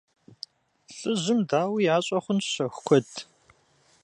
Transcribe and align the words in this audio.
Лӏыжьым, 0.97 1.39
дауи, 1.49 1.85
ящӀэ 1.97 2.17
хъунщ 2.23 2.45
щэху 2.53 2.81
куэд! 2.85 3.09